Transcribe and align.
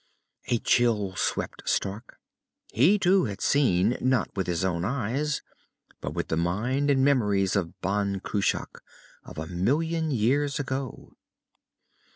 _"A 0.51 0.57
chill 0.57 1.15
swept 1.15 1.61
Stark. 1.69 2.17
He 2.71 2.97
too 2.97 3.25
had 3.25 3.39
seen, 3.39 3.97
not 4.01 4.35
with 4.35 4.47
his 4.47 4.65
own 4.65 4.83
eyes 4.83 5.43
but 5.99 6.15
with 6.15 6.29
the 6.29 6.37
mind 6.37 6.89
and 6.89 7.05
memories 7.05 7.55
of 7.55 7.79
Ban 7.81 8.19
Cruach, 8.19 8.81
of 9.23 9.37
a 9.37 9.45
million 9.45 10.09
years 10.09 10.59
ago. 10.59 11.13